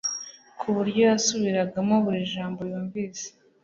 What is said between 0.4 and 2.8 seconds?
ku buryo yasubiragamo buri jambo